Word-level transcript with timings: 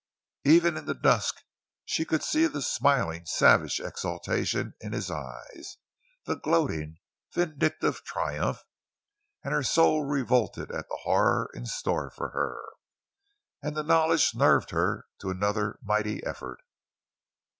Even 0.45 0.77
in 0.77 0.85
the 0.87 0.95
dusk 0.95 1.43
she 1.85 2.05
could 2.05 2.23
see 2.23 2.47
the 2.47 2.63
smiling, 2.63 3.23
savage 3.27 3.79
exultation 3.79 4.73
in 4.81 4.93
his 4.93 5.11
eyes; 5.11 5.77
the 6.25 6.33
gloating, 6.35 6.97
vindictive 7.35 8.03
triumph, 8.03 8.63
and 9.43 9.53
her 9.53 9.61
soul 9.61 10.03
revolted 10.03 10.71
at 10.71 10.89
the 10.89 10.99
horror 11.03 11.51
in 11.53 11.67
store 11.67 12.09
for 12.09 12.29
her, 12.29 12.63
and 13.61 13.77
the 13.77 13.83
knowledge 13.83 14.33
nerved 14.33 14.71
her 14.71 15.05
to 15.19 15.29
another 15.29 15.77
mighty 15.83 16.23
effort. 16.25 16.63